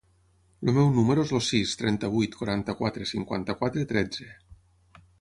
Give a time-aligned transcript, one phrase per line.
[0.67, 4.31] El meu número es el sis, trenta-vuit, quaranta-quatre, cinquanta-quatre, tretze.